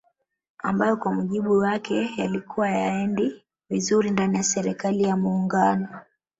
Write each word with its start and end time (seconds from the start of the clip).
Ambayo 0.57 0.97
kwa 0.97 1.13
mujibu 1.13 1.57
wake 1.57 2.09
yalikuwa 2.17 2.67
hayaendi 2.67 3.43
vizuri 3.69 4.09
ndani 4.11 4.37
ya 4.37 4.43
serikali 4.43 5.03
ya 5.03 5.17
Muungano 5.17 5.89